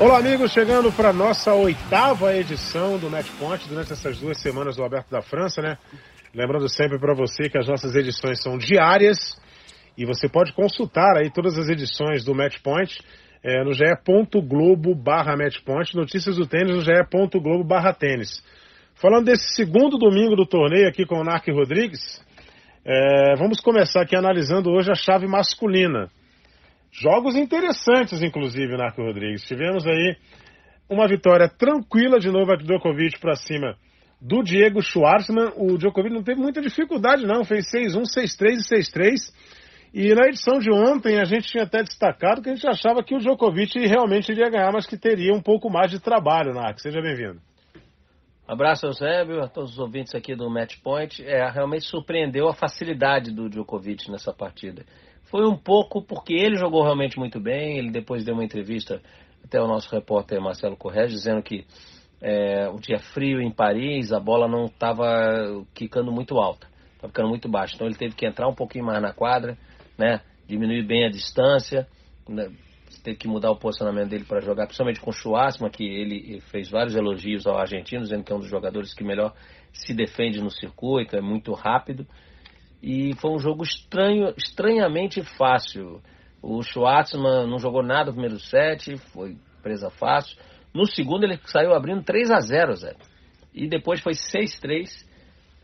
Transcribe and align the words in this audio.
Olá, 0.00 0.16
amigos, 0.16 0.52
chegando 0.52 0.90
para 0.90 1.12
nossa 1.12 1.52
oitava 1.52 2.34
edição 2.34 2.98
do 2.98 3.10
Match 3.10 3.28
Point 3.38 3.68
durante 3.68 3.92
essas 3.92 4.18
duas 4.18 4.40
semanas 4.40 4.76
do 4.76 4.82
Aberto 4.82 5.10
da 5.10 5.20
França, 5.20 5.60
né? 5.60 5.76
Lembrando 6.34 6.70
sempre 6.70 6.98
para 6.98 7.12
você 7.12 7.50
que 7.50 7.58
as 7.58 7.68
nossas 7.68 7.94
edições 7.94 8.42
são 8.42 8.56
diárias 8.56 9.38
e 9.98 10.06
você 10.06 10.26
pode 10.26 10.54
consultar 10.54 11.18
aí 11.18 11.30
todas 11.30 11.58
as 11.58 11.68
edições 11.68 12.24
do 12.24 12.34
Match 12.34 12.62
Point 12.62 12.98
é, 13.44 13.62
no 13.62 13.74
ge.globo 13.74 14.94
barra 14.94 15.36
matchpoint, 15.36 15.94
notícias 15.94 16.36
do 16.36 16.46
tênis 16.46 16.74
no 16.74 16.80
ge.globo 16.80 17.62
barra 17.62 17.92
tênis. 17.92 18.42
Falando 18.94 19.26
desse 19.26 19.54
segundo 19.54 19.98
domingo 19.98 20.34
do 20.34 20.46
torneio 20.46 20.88
aqui 20.88 21.04
com 21.04 21.16
o 21.16 21.24
Narc 21.24 21.46
Rodrigues, 21.48 22.24
é, 22.86 23.36
vamos 23.36 23.60
começar 23.60 24.00
aqui 24.00 24.16
analisando 24.16 24.70
hoje 24.70 24.90
a 24.90 24.94
chave 24.94 25.26
masculina. 25.26 26.10
Jogos 26.92 27.36
interessantes, 27.36 28.22
inclusive, 28.22 28.76
Narc 28.76 28.96
Rodrigues. 28.98 29.42
Tivemos 29.44 29.86
aí 29.86 30.16
uma 30.88 31.06
vitória 31.06 31.48
tranquila 31.48 32.18
de 32.18 32.30
Novak 32.30 32.64
Djokovic 32.64 33.20
para 33.20 33.36
cima 33.36 33.76
do 34.20 34.42
Diego 34.42 34.82
Schwartzman. 34.82 35.52
O 35.56 35.78
Djokovic 35.78 36.14
não 36.14 36.22
teve 36.22 36.40
muita 36.40 36.60
dificuldade, 36.60 37.26
não. 37.26 37.44
Fez 37.44 37.66
6-1, 37.72 38.02
6-3 38.02 38.56
e 38.56 38.82
6-3 38.82 39.32
e 39.92 40.14
na 40.14 40.28
edição 40.28 40.60
de 40.60 40.70
ontem 40.70 41.18
a 41.18 41.24
gente 41.24 41.48
tinha 41.48 41.64
até 41.64 41.82
destacado 41.82 42.40
que 42.40 42.48
a 42.48 42.54
gente 42.54 42.66
achava 42.66 43.02
que 43.02 43.14
o 43.14 43.18
Djokovic 43.18 43.76
realmente 43.80 44.30
iria 44.30 44.48
ganhar, 44.48 44.72
mas 44.72 44.86
que 44.86 44.96
teria 44.96 45.34
um 45.34 45.42
pouco 45.42 45.68
mais 45.68 45.90
de 45.90 45.98
trabalho, 45.98 46.54
Narc. 46.54 46.78
Seja 46.80 47.00
bem-vindo. 47.00 47.40
Abraço, 48.46 48.86
Eusébio, 48.86 49.40
a 49.42 49.48
todos 49.48 49.72
os 49.72 49.78
ouvintes 49.78 50.14
aqui 50.14 50.34
do 50.34 50.48
Match 50.48 50.76
Point. 50.82 51.24
É, 51.24 51.48
realmente 51.50 51.86
surpreendeu 51.86 52.48
a 52.48 52.54
facilidade 52.54 53.32
do 53.32 53.48
Djokovic 53.48 54.08
nessa 54.10 54.32
partida. 54.32 54.84
Foi 55.30 55.46
um 55.46 55.56
pouco 55.56 56.02
porque 56.02 56.34
ele 56.34 56.56
jogou 56.56 56.82
realmente 56.82 57.18
muito 57.18 57.40
bem. 57.40 57.78
Ele 57.78 57.90
depois 57.90 58.24
deu 58.24 58.34
uma 58.34 58.44
entrevista 58.44 59.00
até 59.44 59.60
o 59.60 59.66
nosso 59.66 59.90
repórter 59.94 60.40
Marcelo 60.40 60.76
Correia 60.76 61.06
dizendo 61.06 61.42
que 61.42 61.64
é, 62.20 62.68
o 62.68 62.78
dia 62.78 62.98
frio 62.98 63.40
em 63.40 63.50
Paris, 63.50 64.12
a 64.12 64.20
bola 64.20 64.46
não 64.46 64.66
estava 64.66 65.64
quicando 65.74 66.12
muito 66.12 66.38
alta, 66.38 66.66
estava 66.94 67.08
ficando 67.08 67.28
muito 67.28 67.48
baixa. 67.48 67.74
Então 67.74 67.86
ele 67.86 67.96
teve 67.96 68.14
que 68.14 68.26
entrar 68.26 68.48
um 68.48 68.54
pouquinho 68.54 68.84
mais 68.84 69.00
na 69.00 69.12
quadra 69.12 69.56
né? 70.00 70.22
Diminuir 70.48 70.82
bem 70.82 71.04
a 71.04 71.10
distância, 71.10 71.86
né? 72.26 72.50
ter 73.04 73.14
que 73.14 73.28
mudar 73.28 73.50
o 73.50 73.56
posicionamento 73.56 74.08
dele 74.08 74.24
para 74.24 74.40
jogar, 74.40 74.66
principalmente 74.66 75.00
com 75.00 75.10
o 75.10 75.12
Schwarzman, 75.12 75.70
que 75.70 75.84
ele 75.84 76.40
fez 76.50 76.68
vários 76.70 76.96
elogios 76.96 77.46
ao 77.46 77.56
argentino, 77.56 78.02
dizendo 78.02 78.24
que 78.24 78.32
é 78.32 78.34
um 78.34 78.40
dos 78.40 78.48
jogadores 78.48 78.92
que 78.92 79.04
melhor 79.04 79.32
se 79.72 79.94
defende 79.94 80.40
no 80.40 80.50
circuito, 80.50 81.16
é 81.16 81.20
muito 81.20 81.52
rápido. 81.52 82.06
E 82.82 83.14
foi 83.16 83.30
um 83.32 83.38
jogo 83.38 83.62
estranho, 83.62 84.32
estranhamente 84.36 85.22
fácil. 85.22 86.00
O 86.42 86.62
Schwartzman 86.62 87.46
não 87.46 87.58
jogou 87.58 87.82
nada 87.82 88.06
no 88.06 88.12
primeiro 88.12 88.38
set, 88.38 88.96
foi 89.12 89.36
presa 89.62 89.90
fácil. 89.90 90.38
No 90.72 90.86
segundo 90.86 91.24
ele 91.24 91.38
saiu 91.44 91.74
abrindo 91.74 92.02
3 92.02 92.30
a 92.30 92.40
0 92.40 92.76
Zé. 92.76 92.94
E 93.52 93.68
depois 93.68 94.00
foi 94.00 94.12
6-3, 94.12 95.04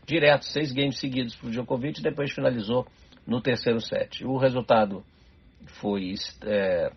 direto, 0.05 0.45
seis 0.45 0.71
games 0.71 0.99
seguidos 0.99 1.35
para 1.35 1.47
o 1.47 1.51
Djokovic, 1.51 1.99
e 1.99 2.03
depois 2.03 2.31
finalizou 2.31 2.85
no 3.25 3.41
terceiro 3.41 3.79
set. 3.79 4.25
O 4.25 4.37
resultado 4.37 5.03
foi 5.79 6.13
é, 6.43 6.91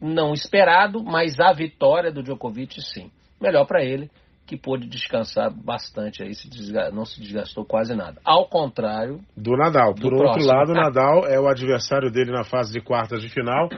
não 0.00 0.32
esperado, 0.32 1.02
mas 1.02 1.38
a 1.38 1.52
vitória 1.52 2.10
do 2.10 2.22
Djokovic 2.22 2.80
sim. 2.82 3.10
Melhor 3.40 3.66
para 3.66 3.84
ele, 3.84 4.10
que 4.46 4.56
pôde 4.56 4.86
descansar 4.86 5.50
bastante 5.50 6.22
aí, 6.22 6.34
se 6.34 6.48
não 6.92 7.04
se 7.04 7.20
desgastou 7.20 7.64
quase 7.64 7.94
nada. 7.94 8.20
Ao 8.24 8.46
contrário 8.46 9.20
do 9.36 9.56
Nadal. 9.56 9.94
Por 9.94 10.00
do 10.00 10.06
outro 10.16 10.18
próximo. 10.18 10.52
lado, 10.52 10.72
o 10.72 10.74
Nadal 10.74 11.26
é 11.26 11.40
o 11.40 11.48
adversário 11.48 12.10
dele 12.10 12.30
na 12.30 12.44
fase 12.44 12.72
de 12.72 12.80
quartas 12.80 13.22
de 13.22 13.28
final. 13.28 13.68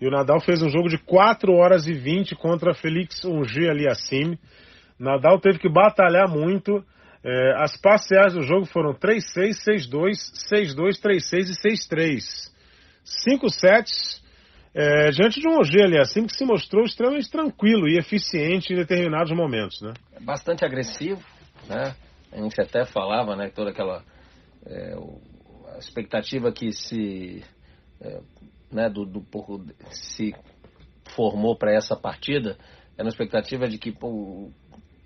E 0.00 0.06
o 0.06 0.10
Nadal 0.10 0.40
fez 0.40 0.60
um 0.62 0.68
jogo 0.68 0.88
de 0.88 0.98
4 0.98 1.52
horas 1.52 1.86
e 1.86 1.94
20 1.94 2.34
contra 2.34 2.74
Felix 2.74 3.24
Unge 3.24 3.68
ali 3.68 3.88
acima. 3.88 4.36
Nadal 4.98 5.40
teve 5.40 5.58
que 5.58 5.68
batalhar 5.68 6.28
muito 6.28 6.84
é, 7.24 7.54
as 7.62 7.76
parciais 7.76 8.34
do 8.34 8.42
jogo 8.42 8.66
foram 8.66 8.94
3-6, 8.94 9.52
6-2, 9.88 10.12
6-2, 10.52 11.00
3-6 11.00 11.50
e 11.50 11.94
6-3. 11.94 12.50
Cinco 13.04 13.48
sets 13.48 14.21
é, 14.74 15.10
diante 15.10 15.40
de 15.40 15.46
um 15.46 15.58
OG 15.58 15.98
assim 16.00 16.26
que 16.26 16.34
se 16.34 16.44
mostrou 16.44 16.84
extremamente 16.84 17.30
tranquilo 17.30 17.88
e 17.88 17.98
eficiente 17.98 18.72
em 18.72 18.76
determinados 18.76 19.30
momentos, 19.32 19.80
né? 19.82 19.92
Bastante 20.20 20.64
agressivo, 20.64 21.22
né? 21.68 21.94
A 22.32 22.40
gente 22.40 22.58
até 22.60 22.86
falava, 22.86 23.36
né, 23.36 23.50
toda 23.54 23.70
aquela 23.70 24.02
é, 24.64 24.94
a 25.74 25.78
expectativa 25.78 26.50
que 26.50 26.72
se 26.72 27.44
é, 28.00 28.20
né, 28.70 28.88
do, 28.88 29.04
do 29.04 29.22
se 29.90 30.34
formou 31.14 31.56
para 31.56 31.74
essa 31.74 31.94
partida 31.94 32.56
era 32.96 33.04
uma 33.04 33.10
expectativa 33.10 33.68
de 33.68 33.78
que 33.78 33.92
pô, 33.92 34.50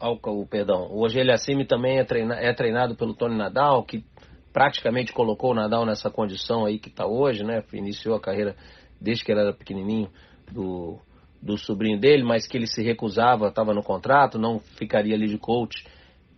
o 0.00 0.46
perdão, 0.46 0.88
o 0.92 1.04
Assimi 1.04 1.64
também 1.64 1.98
é, 1.98 2.04
treina, 2.04 2.36
é 2.36 2.52
treinado 2.52 2.94
pelo 2.94 3.14
Tony 3.14 3.36
Nadal, 3.36 3.82
que 3.84 4.04
praticamente 4.52 5.12
colocou 5.12 5.50
o 5.50 5.54
Nadal 5.54 5.84
nessa 5.84 6.10
condição 6.10 6.64
aí 6.64 6.78
que 6.78 6.88
está 6.88 7.06
hoje, 7.06 7.44
né? 7.44 7.62
Iniciou 7.72 8.16
a 8.16 8.20
carreira 8.20 8.56
desde 9.00 9.24
que 9.24 9.32
ele 9.32 9.40
era 9.40 9.52
pequenininho 9.52 10.10
do, 10.52 10.98
do 11.42 11.56
sobrinho 11.56 11.98
dele, 11.98 12.22
mas 12.22 12.46
que 12.46 12.56
ele 12.56 12.66
se 12.66 12.82
recusava, 12.82 13.48
estava 13.48 13.74
no 13.74 13.82
contrato, 13.82 14.38
não 14.38 14.60
ficaria 14.60 15.14
ali 15.14 15.28
de 15.28 15.38
coach 15.38 15.84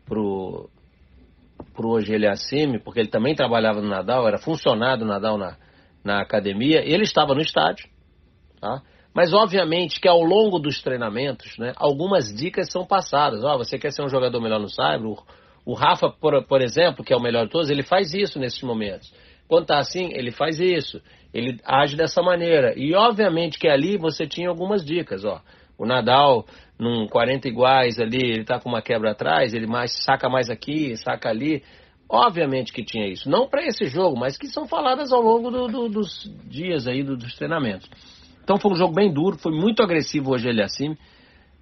pro 0.05 0.69
pro 1.75 1.97
Assimi, 2.31 2.79
porque 2.79 3.01
ele 3.01 3.09
também 3.09 3.35
trabalhava 3.35 3.81
no 3.81 3.89
Nadal, 3.89 4.27
era 4.29 4.39
funcionário 4.39 5.01
do 5.01 5.05
Nadal 5.05 5.37
na, 5.37 5.57
na 6.05 6.21
academia, 6.21 6.83
ele 6.85 7.03
estava 7.03 7.35
no 7.35 7.41
estádio, 7.41 7.89
tá? 8.61 8.83
Mas 9.15 9.33
obviamente 9.33 10.01
que 10.01 10.07
ao 10.07 10.23
longo 10.23 10.59
dos 10.61 10.81
treinamentos, 10.81 11.59
né, 11.59 11.73
algumas 11.77 12.33
dicas 12.33 12.71
são 12.71 12.87
passadas. 12.87 13.43
Ó, 13.43 13.55
oh, 13.55 13.59
você 13.59 13.77
quer 13.77 13.91
ser 13.91 14.03
um 14.03 14.09
jogador 14.09 14.41
melhor 14.41 14.61
no 14.61 14.69
cyber? 14.69 15.13
O 15.65 15.75
Rafa, 15.75 16.09
por, 16.09 16.45
por 16.45 16.63
exemplo, 16.63 17.05
que 17.05 17.13
é 17.13 17.17
o 17.17 17.21
melhor 17.21 17.47
de 17.47 17.51
todos, 17.51 17.69
ele 17.69 17.83
faz 17.83 18.15
isso 18.15 18.39
nesses 18.39 18.63
momentos. 18.63 19.13
Quando 19.49 19.67
tá 19.67 19.79
assim, 19.79 20.11
ele 20.13 20.31
faz 20.31 20.61
isso. 20.61 21.01
Ele 21.33 21.59
age 21.65 21.97
dessa 21.97 22.23
maneira. 22.23 22.75
E 22.77 22.95
obviamente 22.95 23.59
que 23.59 23.67
ali 23.67 23.97
você 23.97 24.27
tinha 24.27 24.49
algumas 24.49 24.85
dicas, 24.85 25.25
ó. 25.25 25.41
O 25.79 25.87
Nadal, 25.87 26.45
num 26.79 27.07
40 27.07 27.49
iguais 27.49 27.99
ali, 27.99 28.19
ele 28.19 28.45
tá 28.45 28.61
com 28.61 28.69
uma 28.69 28.83
quebra 28.83 29.13
atrás, 29.13 29.55
ele 29.55 29.67
mais 29.67 30.05
saca 30.05 30.29
mais 30.29 30.51
aqui, 30.51 30.97
saca 30.97 31.29
ali. 31.29 31.63
Obviamente 32.09 32.73
que 32.73 32.85
tinha 32.85 33.07
isso. 33.07 33.29
Não 33.29 33.49
para 33.49 33.67
esse 33.67 33.87
jogo, 33.87 34.19
mas 34.19 34.37
que 34.37 34.47
são 34.47 34.67
faladas 34.67 35.13
ao 35.13 35.21
longo 35.21 35.51
do, 35.51 35.69
do, 35.69 35.89
dos 35.89 36.31
dias 36.47 36.87
aí, 36.87 37.03
do, 37.03 37.17
dos 37.17 37.35
treinamentos. 37.37 37.89
Então 38.43 38.59
foi 38.59 38.73
um 38.73 38.77
jogo 38.77 38.95
bem 38.95 39.13
duro, 39.13 39.39
foi 39.39 39.53
muito 39.53 39.83
agressivo 39.83 40.33
hoje 40.33 40.49
ele 40.49 40.63
assim. 40.63 40.97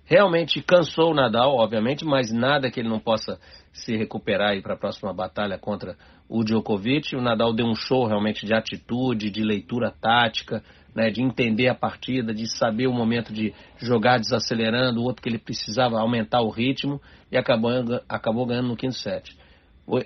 Realmente 0.07 0.63
cansou 0.63 1.11
o 1.11 1.15
Nadal, 1.15 1.57
obviamente, 1.57 2.05
mas 2.05 2.33
nada 2.33 2.71
que 2.71 2.79
ele 2.79 2.89
não 2.89 3.01
possa 3.01 3.41
se 3.73 3.97
recuperar 3.97 4.61
para 4.63 4.75
a 4.75 4.79
próxima 4.79 5.13
batalha 5.13 5.59
contra 5.59 5.97
o 6.29 6.45
Djokovic. 6.45 7.17
O 7.17 7.21
Nadal 7.21 7.53
deu 7.53 7.67
um 7.67 7.75
show 7.75 8.07
realmente 8.07 8.47
de 8.47 8.55
atitude, 8.55 9.31
de 9.31 9.43
leitura 9.43 9.91
tática, 9.91 10.63
né, 10.95 11.11
de 11.11 11.21
entender 11.21 11.69
a 11.69 11.75
partida, 11.75 12.33
de 12.33 12.47
saber 12.47 12.87
o 12.87 12.93
momento 12.93 13.33
de 13.33 13.53
jogar 13.79 14.19
desacelerando, 14.19 15.01
o 15.01 15.05
outro 15.05 15.23
que 15.23 15.29
ele 15.29 15.39
precisava 15.39 16.01
aumentar 16.01 16.41
o 16.41 16.51
ritmo 16.51 17.01
e 17.31 17.37
acabou, 17.37 17.71
acabou 18.09 18.47
ganhando 18.47 18.69
no 18.69 18.77
quinto 18.77 18.95
set. 18.95 19.37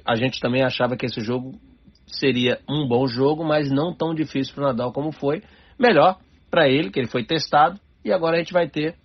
A 0.04 0.16
gente 0.16 0.40
também 0.40 0.62
achava 0.62 0.96
que 0.96 1.04
esse 1.04 1.20
jogo 1.20 1.60
seria 2.06 2.58
um 2.68 2.88
bom 2.88 3.06
jogo, 3.06 3.44
mas 3.44 3.70
não 3.70 3.94
tão 3.94 4.14
difícil 4.14 4.54
para 4.54 4.64
o 4.64 4.66
Nadal 4.68 4.92
como 4.92 5.12
foi. 5.12 5.42
Melhor 5.78 6.18
para 6.50 6.68
ele, 6.68 6.90
que 6.90 6.98
ele 6.98 7.06
foi 7.06 7.22
testado, 7.22 7.78
e 8.04 8.10
agora 8.10 8.36
a 8.36 8.38
gente 8.38 8.52
vai 8.52 8.66
ter 8.66 8.96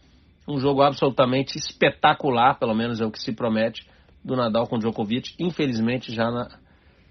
um 0.48 0.60
jogo 0.60 0.82
absolutamente 0.82 1.58
espetacular, 1.58 2.58
pelo 2.60 2.76
menos 2.76 3.02
é 3.02 3.06
o 3.06 3.12
que 3.12 3.20
se 3.20 3.34
promete, 3.34 3.86
do 4.24 4.36
Nadal 4.36 4.68
com 4.68 4.78
Djokovic, 4.78 5.36
infelizmente 5.40 6.14
já 6.14 6.32
na, 6.32 6.48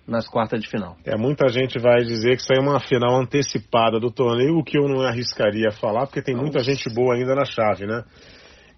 nas 0.07 0.29
quartas 0.29 0.61
de 0.61 0.69
final. 0.69 0.97
É, 1.05 1.17
muita 1.17 1.49
gente 1.49 1.79
vai 1.79 2.03
dizer 2.03 2.37
que 2.37 2.43
isso 2.43 2.53
aí 2.53 2.59
é 2.59 2.63
uma 2.63 2.81
final 2.81 3.21
antecipada 3.21 3.99
do 3.99 4.11
torneio, 4.11 4.59
o 4.59 4.65
que 4.65 4.79
eu 4.79 4.89
não 4.89 5.03
arriscaria 5.03 5.71
falar, 5.71 6.07
porque 6.07 6.23
tem 6.23 6.35
muita 6.35 6.61
gente 6.63 6.93
boa 6.93 7.15
ainda 7.15 7.35
na 7.35 7.45
chave, 7.45 7.87
né? 7.87 8.05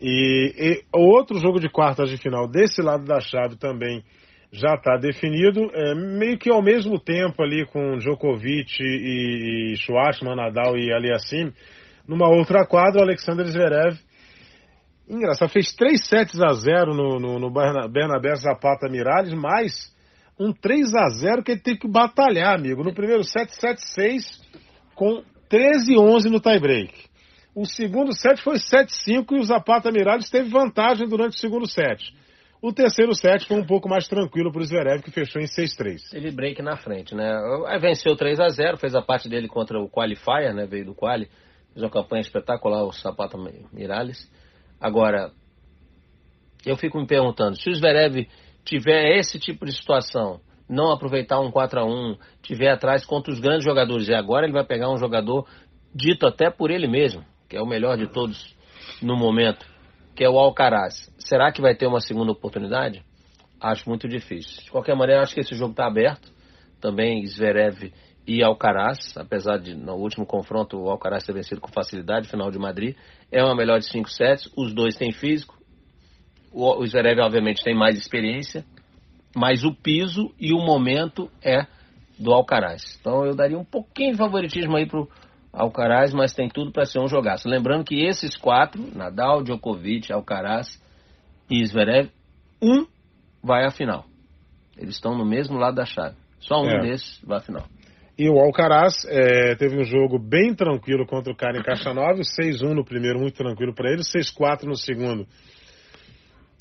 E, 0.00 0.52
e 0.58 0.84
outro 0.92 1.38
jogo 1.38 1.58
de 1.58 1.70
quartas 1.70 2.10
de 2.10 2.18
final 2.18 2.46
desse 2.46 2.82
lado 2.82 3.04
da 3.04 3.18
chave 3.18 3.56
também 3.56 4.04
já 4.52 4.74
está 4.74 4.96
definido, 4.96 5.70
é, 5.72 5.94
meio 5.94 6.38
que 6.38 6.50
ao 6.50 6.62
mesmo 6.62 6.98
tempo 7.00 7.42
ali 7.42 7.66
com 7.66 7.98
Djokovic 7.98 8.78
e, 8.80 9.72
e 9.72 9.76
Schwartzman, 9.76 10.36
Nadal 10.36 10.76
e 10.76 10.92
Aliassim, 10.92 11.52
numa 12.06 12.28
outra 12.28 12.64
quadra, 12.66 13.00
o 13.00 13.04
Alexander 13.04 13.46
Zverev 13.46 13.98
Engraçado, 15.08 15.50
fez 15.50 15.72
3 15.72 16.04
sets 16.04 16.40
a 16.40 16.52
0 16.52 16.92
no, 16.92 17.20
no, 17.20 17.38
no 17.38 17.50
Bernabé 17.50 18.34
Zapata 18.34 18.88
Miralles, 18.88 19.32
mais 19.34 19.94
um 20.38 20.52
3 20.52 20.94
a 20.94 21.08
0 21.10 21.44
que 21.44 21.52
ele 21.52 21.60
teve 21.60 21.78
que 21.78 21.88
batalhar, 21.88 22.54
amigo. 22.54 22.82
No 22.82 22.92
primeiro 22.92 23.22
set, 23.22 23.50
7-6, 23.52 24.40
com 24.96 25.22
13-11 25.48 26.24
no 26.24 26.40
tie-break. 26.40 26.92
O 27.54 27.64
segundo 27.64 28.12
set 28.12 28.42
foi 28.42 28.56
7-5 28.56 29.32
e 29.32 29.38
o 29.38 29.44
Zapata 29.44 29.92
Miralles 29.92 30.28
teve 30.28 30.50
vantagem 30.50 31.08
durante 31.08 31.36
o 31.36 31.40
segundo 31.40 31.66
set. 31.66 32.12
O 32.60 32.72
terceiro 32.72 33.14
set 33.14 33.46
foi 33.46 33.58
um 33.58 33.64
pouco 33.64 33.88
mais 33.88 34.08
tranquilo 34.08 34.50
para 34.50 34.60
o 34.60 34.64
Zverev, 34.64 35.02
que 35.02 35.10
fechou 35.12 35.40
em 35.40 35.46
6-3. 35.46 36.14
Ele 36.14 36.32
break 36.32 36.60
na 36.62 36.76
frente, 36.76 37.14
né? 37.14 37.32
Aí 37.68 37.78
venceu 37.78 38.16
3 38.16 38.40
a 38.40 38.48
0 38.48 38.76
fez 38.76 38.94
a 38.94 39.02
parte 39.02 39.28
dele 39.28 39.46
contra 39.46 39.78
o 39.78 39.88
Qualifier, 39.88 40.52
né? 40.52 40.66
Veio 40.66 40.86
do 40.86 40.94
Quali, 40.94 41.30
fez 41.72 41.82
uma 41.82 41.90
campanha 41.90 42.22
espetacular, 42.22 42.84
o 42.84 42.92
Zapata 42.92 43.38
Miralles. 43.72 44.28
Agora, 44.80 45.32
eu 46.64 46.76
fico 46.76 46.98
me 46.98 47.06
perguntando, 47.06 47.56
se 47.60 47.70
o 47.70 47.74
Zverev 47.74 48.28
tiver 48.64 49.16
esse 49.16 49.38
tipo 49.38 49.64
de 49.64 49.72
situação, 49.72 50.40
não 50.68 50.90
aproveitar 50.90 51.40
um 51.40 51.50
4 51.50 51.80
a 51.80 51.84
1 51.84 52.16
tiver 52.42 52.70
atrás 52.70 53.04
contra 53.04 53.32
os 53.32 53.38
grandes 53.38 53.64
jogadores, 53.64 54.08
e 54.08 54.14
agora 54.14 54.46
ele 54.46 54.52
vai 54.52 54.64
pegar 54.64 54.90
um 54.90 54.98
jogador 54.98 55.46
dito 55.94 56.26
até 56.26 56.50
por 56.50 56.70
ele 56.70 56.86
mesmo, 56.86 57.24
que 57.48 57.56
é 57.56 57.62
o 57.62 57.66
melhor 57.66 57.96
de 57.96 58.08
todos 58.08 58.54
no 59.00 59.16
momento, 59.16 59.64
que 60.14 60.24
é 60.24 60.28
o 60.28 60.38
Alcaraz. 60.38 61.12
Será 61.18 61.52
que 61.52 61.60
vai 61.60 61.74
ter 61.74 61.86
uma 61.86 62.00
segunda 62.00 62.32
oportunidade? 62.32 63.02
Acho 63.60 63.88
muito 63.88 64.08
difícil. 64.08 64.64
De 64.64 64.70
qualquer 64.70 64.94
maneira, 64.94 65.22
acho 65.22 65.34
que 65.34 65.40
esse 65.40 65.54
jogo 65.54 65.70
está 65.70 65.86
aberto. 65.86 66.30
Também 66.80 67.24
Zverev 67.26 67.92
e 68.26 68.42
Alcaraz, 68.42 69.16
apesar 69.16 69.58
de 69.58 69.74
no 69.74 69.94
último 69.94 70.26
confronto 70.26 70.76
o 70.76 70.90
Alcaraz 70.90 71.24
ter 71.24 71.32
vencido 71.32 71.60
com 71.60 71.70
facilidade, 71.70 72.28
final 72.28 72.50
de 72.50 72.58
Madrid, 72.58 72.96
é 73.30 73.42
uma 73.42 73.54
melhor 73.54 73.78
de 73.78 73.86
5 73.86 74.10
sets, 74.10 74.50
os 74.56 74.74
dois 74.74 74.96
têm 74.96 75.12
físico, 75.12 75.56
o, 76.52 76.80
o 76.80 76.86
Zverev 76.86 77.20
obviamente 77.20 77.62
tem 77.62 77.74
mais 77.74 77.96
experiência, 77.96 78.64
mas 79.34 79.64
o 79.64 79.72
piso 79.72 80.34
e 80.40 80.52
o 80.52 80.58
momento 80.58 81.30
é 81.44 81.66
do 82.18 82.32
Alcaraz. 82.32 82.98
Então 83.00 83.24
eu 83.24 83.34
daria 83.34 83.58
um 83.58 83.64
pouquinho 83.64 84.12
de 84.12 84.18
favoritismo 84.18 84.76
aí 84.76 84.86
pro 84.86 85.08
Alcaraz, 85.52 86.12
mas 86.12 86.34
tem 86.34 86.48
tudo 86.48 86.72
para 86.72 86.84
ser 86.84 86.98
um 86.98 87.08
jogaço. 87.08 87.48
Lembrando 87.48 87.84
que 87.84 88.04
esses 88.04 88.36
quatro, 88.36 88.82
Nadal, 88.94 89.42
Djokovic, 89.42 90.12
Alcaraz 90.12 90.82
e 91.50 91.64
Zverev, 91.64 92.10
um 92.60 92.86
vai 93.42 93.64
à 93.64 93.70
final. 93.70 94.04
Eles 94.76 94.96
estão 94.96 95.16
no 95.16 95.24
mesmo 95.24 95.58
lado 95.58 95.76
da 95.76 95.84
chave. 95.84 96.16
Só 96.40 96.60
um 96.60 96.68
é. 96.68 96.80
desses 96.80 97.20
vai 97.22 97.38
à 97.38 97.40
final. 97.40 97.64
E 98.18 98.30
o 98.30 98.38
Alcaraz 98.38 98.94
é, 99.06 99.54
teve 99.56 99.78
um 99.78 99.84
jogo 99.84 100.18
bem 100.18 100.54
tranquilo 100.54 101.06
contra 101.06 101.30
o 101.30 101.36
Karen 101.36 101.62
Khachanov, 101.62 102.18
6-1 102.20 102.72
no 102.72 102.82
primeiro, 102.82 103.18
muito 103.18 103.36
tranquilo 103.36 103.74
para 103.74 103.92
ele, 103.92 104.00
6-4 104.00 104.62
no 104.62 104.74
segundo. 104.74 105.26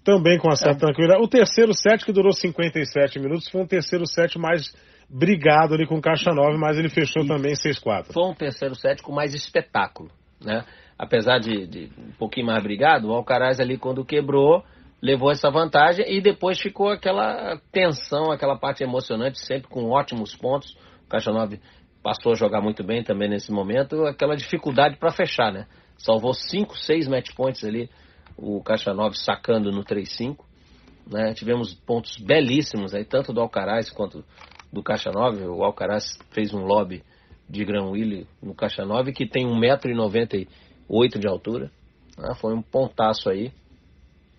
Também 0.03 0.37
com 0.37 0.49
uma 0.49 0.57
certa 0.57 0.79
é. 0.79 0.79
tranquilidade. 0.79 1.23
O 1.23 1.29
terceiro 1.29 1.73
set, 1.73 2.03
que 2.03 2.11
durou 2.11 2.33
57 2.33 3.19
minutos, 3.19 3.47
foi 3.49 3.61
um 3.61 3.67
terceiro 3.67 4.05
set 4.05 4.37
mais 4.37 4.75
brigado 5.09 5.73
ali 5.73 5.87
com 5.87 5.95
o 5.95 6.01
Khachanov, 6.01 6.57
mas 6.57 6.77
ele 6.77 6.89
fechou 6.89 7.23
e 7.23 7.27
também 7.27 7.53
6-4. 7.53 8.11
Foi 8.11 8.23
um 8.23 8.33
terceiro 8.33 8.75
set 8.75 9.01
com 9.01 9.13
mais 9.13 9.33
espetáculo, 9.33 10.09
né? 10.43 10.65
Apesar 10.99 11.39
de, 11.39 11.65
de 11.67 11.89
um 11.97 12.11
pouquinho 12.19 12.47
mais 12.47 12.61
brigado, 12.61 13.07
o 13.07 13.13
Alcaraz 13.13 13.61
ali 13.61 13.77
quando 13.77 14.03
quebrou, 14.03 14.63
levou 15.01 15.31
essa 15.31 15.49
vantagem 15.49 16.05
e 16.07 16.21
depois 16.21 16.59
ficou 16.59 16.89
aquela 16.89 17.57
tensão, 17.71 18.31
aquela 18.31 18.57
parte 18.57 18.83
emocionante, 18.83 19.39
sempre 19.39 19.69
com 19.69 19.89
ótimos 19.89 20.35
pontos 20.35 20.75
o 21.05 21.09
Khachanov 21.09 21.59
passou 22.01 22.33
a 22.33 22.35
jogar 22.35 22.61
muito 22.61 22.83
bem 22.83 23.03
também 23.03 23.29
nesse 23.29 23.51
momento. 23.51 24.05
Aquela 24.05 24.35
dificuldade 24.35 24.97
para 24.97 25.11
fechar, 25.11 25.51
né? 25.51 25.65
Salvou 25.97 26.33
5, 26.33 26.77
6 26.77 27.07
match 27.07 27.33
points 27.35 27.63
ali, 27.63 27.89
o 28.37 28.61
Khachanov 28.61 29.15
sacando 29.15 29.71
no 29.71 29.83
3-5. 29.83 30.37
Né? 31.07 31.33
Tivemos 31.33 31.73
pontos 31.73 32.17
belíssimos 32.17 32.93
aí, 32.93 33.05
tanto 33.05 33.31
do 33.31 33.39
Alcaraz 33.39 33.89
quanto 33.89 34.23
do 34.73 34.83
Khachanov. 34.83 35.41
O 35.43 35.63
Alcaraz 35.63 36.17
fez 36.31 36.53
um 36.53 36.63
lobby 36.65 37.03
de 37.49 37.63
Gran 37.63 37.89
Willy 37.89 38.27
no 38.41 38.53
Khachanov, 38.53 39.11
que 39.13 39.27
tem 39.27 39.47
1,98m 39.47 41.19
de 41.19 41.27
altura. 41.27 41.71
Né? 42.17 42.33
Foi 42.35 42.53
um 42.53 42.61
pontaço 42.61 43.29
aí. 43.29 43.51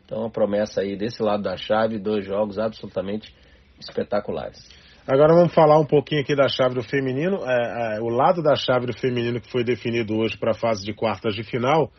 Então, 0.04 0.24
a 0.24 0.30
promessa 0.30 0.82
aí 0.82 0.96
desse 0.96 1.22
lado 1.22 1.42
da 1.42 1.56
chave, 1.56 1.98
dois 1.98 2.24
jogos 2.24 2.58
absolutamente 2.58 3.34
espetaculares. 3.80 4.69
Agora 5.08 5.32
vamos 5.32 5.55
falar 5.55 5.79
um 5.79 5.87
pouquinho 5.87 6.20
aqui 6.20 6.35
da 6.35 6.49
chave 6.49 6.75
do 6.75 6.82
feminino. 6.82 7.38
É, 7.47 7.97
é, 7.97 8.00
o 8.00 8.08
lado 8.08 8.43
da 8.43 8.56
chave 8.56 8.87
do 8.87 8.93
feminino 8.93 9.41
que 9.41 9.49
foi 9.49 9.62
definido 9.62 10.17
hoje 10.17 10.37
para 10.37 10.50
a 10.50 10.55
fase 10.55 10.85
de 10.85 10.93
quartas 10.93 11.37
de 11.37 11.44
final 11.44 11.93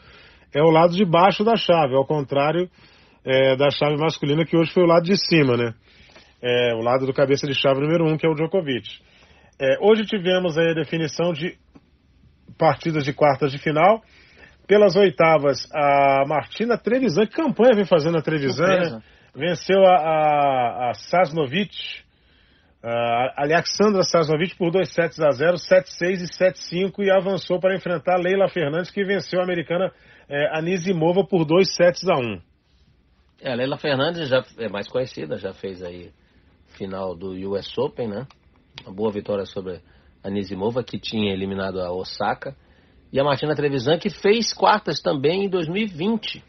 é 0.54 0.62
o 0.62 0.70
lado 0.70 0.94
de 0.94 1.06
baixo 1.06 1.42
da 1.42 1.56
chave, 1.56 1.96
ao 1.96 2.06
contrário 2.06 2.70
é, 3.24 3.56
da 3.56 3.70
chave 3.70 3.96
masculina 3.96 4.44
que 4.44 4.58
hoje 4.58 4.74
foi 4.74 4.84
o 4.84 4.88
lado 4.88 5.04
de 5.04 5.16
cima, 5.16 5.56
né? 5.56 5.74
É, 6.42 6.76
o 6.76 6.82
lado 6.82 7.06
do 7.06 7.14
cabeça 7.14 7.48
de 7.48 7.54
chave 7.54 7.80
número 7.80 8.06
um, 8.06 8.18
que 8.18 8.28
é 8.28 8.30
o 8.30 8.34
Djokovic. 8.34 8.90
É, 9.58 9.78
hoje 9.80 10.06
tivemos 10.06 10.58
a 10.58 10.74
definição 10.74 11.32
de 11.32 11.58
partidas 12.58 13.06
de 13.06 13.14
quartas 13.14 13.54
de 13.54 13.58
final. 13.58 14.02
Pelas 14.68 14.98
oitavas, 14.98 15.66
a 15.74 16.26
Martina 16.28 16.78
Trevisan, 16.78 17.26
que 17.26 17.34
campanha 17.34 17.74
vem 17.74 17.86
fazendo 17.86 18.18
a 18.18 18.22
Trevisan, 18.22 18.68
né? 18.68 19.02
Venceu 19.34 19.86
a, 19.86 19.96
a, 19.96 20.90
a 20.90 20.94
Sasnovic 20.94 22.06
Uh, 22.88 23.34
Alexandra 23.36 24.02
Sasnovic 24.02 24.56
por 24.56 24.72
2 24.72 24.94
sets 24.94 25.20
a 25.20 25.30
0, 25.30 25.58
7-6 25.58 26.22
e 26.22 26.88
7-5 26.90 27.04
e 27.04 27.12
avançou 27.12 27.60
para 27.60 27.76
enfrentar 27.76 28.16
Leila 28.16 28.48
Fernandes 28.48 28.90
que 28.90 29.04
venceu 29.04 29.42
a 29.42 29.44
americana 29.44 29.92
eh, 30.30 30.58
Anisimova 30.58 31.26
por 31.26 31.44
2 31.44 31.76
sets 31.76 32.08
a 32.08 32.16
1. 32.18 32.42
É, 33.42 33.52
a 33.52 33.56
Leila 33.56 33.78
Fernandes 33.78 34.30
já 34.30 34.42
é 34.58 34.70
mais 34.70 34.88
conhecida, 34.88 35.36
já 35.36 35.52
fez 35.52 35.84
aí 35.84 36.14
final 36.78 37.14
do 37.14 37.32
US 37.52 37.78
Open, 37.78 38.08
né? 38.08 38.26
Uma 38.86 38.96
boa 38.96 39.12
vitória 39.12 39.46
sobre 39.46 39.82
a 40.24 40.30
Anisimova 40.30 40.82
que 40.82 40.98
tinha 40.98 41.34
eliminado 41.34 41.82
a 41.82 41.92
Osaka 41.92 42.56
e 43.12 43.20
a 43.20 43.24
Martina 43.26 43.54
Trevisan 43.54 43.98
que 43.98 44.10
fez 44.10 44.54
quartas 44.54 45.02
também 45.02 45.44
em 45.44 45.50
2020 45.50 46.42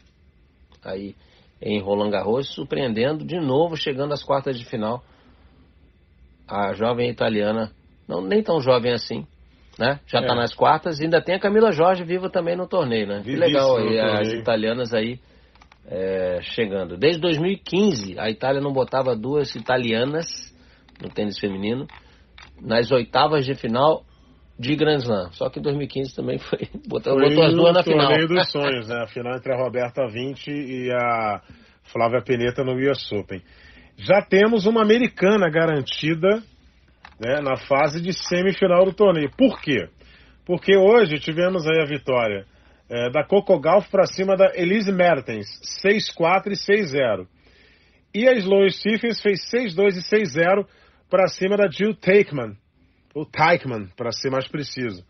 aí 0.85 1.17
em 1.61 1.81
Roland 1.81 2.11
Garros, 2.11 2.47
surpreendendo 2.47 3.25
de 3.25 3.41
novo, 3.41 3.75
chegando 3.75 4.13
às 4.13 4.23
quartas 4.23 4.57
de 4.57 4.63
final 4.63 5.03
a 6.49 6.73
jovem 6.73 7.09
italiana, 7.09 7.71
não 8.07 8.21
nem 8.21 8.41
tão 8.41 8.59
jovem 8.59 8.91
assim, 8.91 9.25
né? 9.77 9.99
Já 10.07 10.19
está 10.19 10.33
é. 10.33 10.37
nas 10.37 10.53
quartas. 10.53 10.99
E 10.99 11.03
ainda 11.03 11.21
tem 11.21 11.35
a 11.35 11.39
Camila 11.39 11.71
Jorge 11.71 12.03
viva 12.03 12.29
também 12.29 12.55
no 12.55 12.67
torneio, 12.67 13.07
né? 13.07 13.21
que 13.23 13.35
legal 13.35 13.77
aí, 13.77 13.99
as 13.99 14.33
italianas 14.33 14.93
aí 14.93 15.19
é, 15.87 16.39
chegando. 16.41 16.97
Desde 16.97 17.21
2015, 17.21 18.19
a 18.19 18.29
Itália 18.29 18.61
não 18.61 18.73
botava 18.73 19.15
duas 19.15 19.55
italianas 19.55 20.27
no 21.01 21.09
tênis 21.09 21.39
feminino 21.39 21.87
nas 22.61 22.91
oitavas 22.91 23.45
de 23.45 23.55
final 23.55 24.03
de 24.59 24.75
Grand 24.75 24.97
Slam. 24.97 25.31
Só 25.31 25.49
que 25.49 25.59
em 25.59 25.61
2015 25.61 26.15
também 26.15 26.37
foi. 26.39 26.67
Botou, 26.87 27.13
foi 27.13 27.29
botou 27.29 27.43
as 27.43 27.53
duas 27.53 27.73
na 27.73 27.83
final. 27.83 28.07
torneio 28.07 28.27
dos 28.27 28.49
sonhos, 28.51 28.87
né? 28.87 29.03
A 29.03 29.07
final 29.07 29.35
entre 29.35 29.53
a 29.53 29.57
Roberta 29.57 30.07
20 30.07 30.47
e 30.49 30.91
a 30.91 31.41
Flávia 31.83 32.21
Peneta 32.21 32.63
no 32.63 32.73
US 32.73 33.11
Open 33.11 33.41
já 33.99 34.21
temos 34.21 34.65
uma 34.65 34.81
americana 34.81 35.49
garantida 35.49 36.41
né, 37.19 37.41
na 37.41 37.57
fase 37.57 38.01
de 38.01 38.13
semifinal 38.13 38.85
do 38.85 38.93
torneio. 38.93 39.29
Por 39.37 39.59
quê? 39.61 39.89
Porque 40.45 40.77
hoje 40.77 41.19
tivemos 41.19 41.67
aí 41.67 41.81
a 41.81 41.85
vitória 41.85 42.45
é, 42.89 43.09
da 43.09 43.25
Coco 43.25 43.59
Gauff 43.59 43.89
para 43.91 44.05
cima 44.05 44.37
da 44.37 44.53
Elise 44.55 44.91
Mertens, 44.91 45.47
6-4 45.85 46.47
e 46.47 46.55
6-0. 46.55 47.27
E 48.15 48.27
a 48.27 48.33
Sloane 48.33 48.71
Stephens 48.71 49.21
fez 49.21 49.41
6-2 49.53 49.97
e 49.97 50.15
6-0 50.15 50.65
para 51.09 51.27
cima 51.27 51.57
da 51.57 51.69
Jill 51.69 51.93
Takeman, 51.93 52.55
ou 53.13 53.25
Teichmann, 53.25 53.89
para 53.97 54.11
ser 54.11 54.31
mais 54.31 54.47
preciso. 54.47 55.03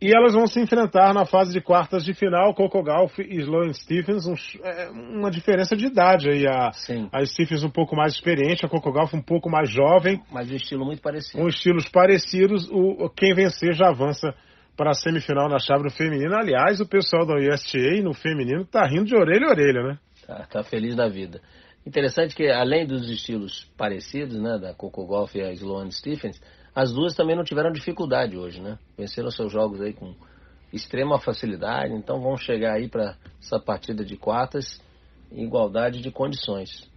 E 0.00 0.14
elas 0.14 0.32
vão 0.32 0.46
se 0.46 0.60
enfrentar 0.60 1.12
na 1.12 1.26
fase 1.26 1.52
de 1.52 1.60
quartas 1.60 2.04
de 2.04 2.14
final, 2.14 2.54
Coco 2.54 2.80
Gauff 2.84 3.20
e 3.20 3.40
Sloane 3.40 3.74
Stephens, 3.74 4.26
um, 4.26 4.34
é, 4.62 4.90
uma 4.90 5.28
diferença 5.28 5.76
de 5.76 5.86
idade 5.86 6.30
aí. 6.30 6.46
A, 6.46 6.70
a 7.12 7.26
Stephens 7.26 7.64
um 7.64 7.70
pouco 7.70 7.96
mais 7.96 8.12
experiente, 8.14 8.64
a 8.64 8.68
Coco 8.68 8.92
Gauff 8.92 9.16
um 9.16 9.22
pouco 9.22 9.50
mais 9.50 9.68
jovem. 9.68 10.22
Mas 10.30 10.48
um 10.52 10.54
estilo 10.54 10.84
muito 10.84 11.02
parecido. 11.02 11.42
Com 11.42 11.48
estilos 11.48 11.88
parecidos, 11.88 12.68
o, 12.70 13.10
quem 13.10 13.34
vencer 13.34 13.74
já 13.74 13.88
avança 13.88 14.32
para 14.76 14.90
a 14.90 14.94
semifinal 14.94 15.48
na 15.48 15.58
chave 15.58 15.82
do 15.82 15.90
feminino. 15.90 16.32
Aliás, 16.36 16.80
o 16.80 16.86
pessoal 16.86 17.26
da 17.26 17.34
USTA 17.34 18.00
no 18.00 18.14
feminino 18.14 18.64
tá 18.64 18.86
rindo 18.86 19.06
de 19.06 19.16
orelha 19.16 19.48
a 19.48 19.50
orelha, 19.50 19.82
né? 19.82 19.98
Tá, 20.24 20.46
tá 20.48 20.62
feliz 20.62 20.94
da 20.94 21.08
vida. 21.08 21.40
Interessante 21.84 22.36
que, 22.36 22.48
além 22.48 22.86
dos 22.86 23.10
estilos 23.10 23.68
parecidos, 23.76 24.38
né, 24.40 24.58
da 24.58 24.72
Coco 24.74 25.04
Gauff 25.08 25.36
e 25.36 25.42
a 25.42 25.50
Sloane 25.52 25.90
Stephens, 25.90 26.40
as 26.78 26.92
duas 26.92 27.14
também 27.14 27.34
não 27.34 27.42
tiveram 27.42 27.72
dificuldade 27.72 28.36
hoje, 28.36 28.60
né? 28.60 28.78
Venceram 28.96 29.30
seus 29.30 29.50
jogos 29.50 29.80
aí 29.80 29.92
com 29.92 30.14
extrema 30.72 31.18
facilidade, 31.18 31.92
então 31.92 32.20
vão 32.20 32.36
chegar 32.36 32.74
aí 32.74 32.88
para 32.88 33.16
essa 33.40 33.58
partida 33.58 34.04
de 34.04 34.16
quartas 34.16 34.80
em 35.32 35.44
igualdade 35.44 36.00
de 36.00 36.12
condições. 36.12 36.88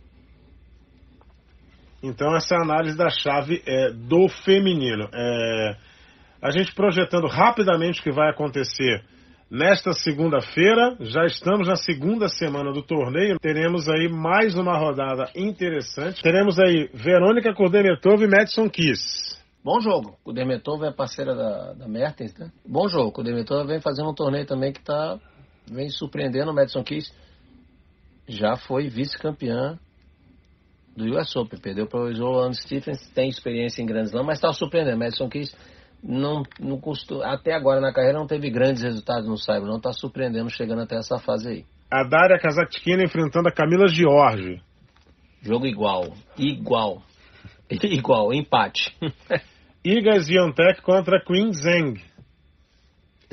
Então 2.04 2.36
essa 2.36 2.54
é 2.54 2.58
a 2.60 2.62
análise 2.62 2.96
da 2.96 3.10
chave 3.10 3.64
é, 3.66 3.92
do 3.92 4.28
feminino. 4.28 5.10
É, 5.12 5.78
a 6.42 6.52
gente 6.52 6.76
projetando 6.76 7.28
rapidamente 7.28 8.02
o 8.02 8.04
que 8.04 8.12
vai 8.12 8.30
acontecer 8.30 9.04
Nesta 9.52 9.92
segunda-feira, 9.92 10.96
já 11.02 11.26
estamos 11.26 11.68
na 11.68 11.76
segunda 11.76 12.30
semana 12.30 12.72
do 12.72 12.82
torneio, 12.82 13.38
teremos 13.38 13.90
aí 13.90 14.08
mais 14.08 14.56
uma 14.56 14.78
rodada 14.78 15.30
interessante. 15.36 16.22
Teremos 16.22 16.58
aí 16.58 16.90
Verônica 16.94 17.54
Kurdemetov 17.54 18.24
e 18.24 18.30
Madison 18.30 18.70
Kiss. 18.70 19.41
Bom 19.64 19.80
jogo. 19.80 20.18
O 20.26 20.34
Demetov 20.34 20.84
é 20.84 20.92
parceira 20.92 21.36
da, 21.36 21.74
da 21.74 21.88
Mertens, 21.88 22.36
né? 22.36 22.52
Bom 22.68 22.88
jogo. 22.88 23.22
O 23.22 23.24
Demetov 23.24 23.68
vem 23.68 23.80
fazendo 23.80 24.10
um 24.10 24.14
torneio 24.14 24.46
também 24.46 24.74
que 24.74 24.82
tá, 24.82 25.20
vem 25.72 25.90
surpreendendo. 25.90 26.52
O 26.52 26.54
Madison 26.54 26.84
Kiss 26.84 27.14
já 28.28 28.56
foi 28.56 28.88
vice-campeã 28.88 29.78
do 30.98 31.06
US 31.16 31.36
Open. 31.36 31.60
Perdeu 31.60 31.86
para 31.86 32.00
o 32.00 32.10
Sloan 32.10 32.54
Stephens, 32.54 33.08
tem 33.14 33.30
experiência 33.30 33.84
em 33.84 33.86
grandes 33.86 34.12
Slam, 34.12 34.24
mas 34.24 34.38
está 34.38 34.52
surpreendendo. 34.52 34.98
Madison 34.98 35.30
Kiss 35.30 35.56
não, 36.04 36.42
não 36.60 36.80
custou, 36.80 37.24
até 37.24 37.54
agora 37.54 37.80
na 37.80 37.94
carreira 37.94 38.18
não 38.18 38.26
teve 38.26 38.50
grandes 38.50 38.82
resultados 38.82 39.28
no 39.28 39.38
Cyber, 39.38 39.66
não 39.66 39.78
está 39.78 39.94
surpreendendo 39.94 40.50
chegando 40.50 40.82
até 40.82 40.96
essa 40.96 41.20
fase 41.20 41.48
aí. 41.48 41.66
A 41.92 42.04
Daria 42.04 42.40
Kazatkina 42.40 43.04
enfrentando 43.04 43.48
a 43.48 43.52
Camila 43.52 43.88
Giorgi. 43.88 44.62
Jogo 45.44 45.68
igual, 45.68 46.14
igual, 46.38 47.04
igual, 47.70 48.34
empate. 48.34 48.96
Iga 49.84 50.22
Swiatek 50.22 50.84
contra 50.84 51.20
Queen 51.20 51.52
Zeng. 51.54 52.00